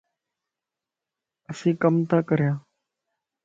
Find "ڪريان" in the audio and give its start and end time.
2.27-2.57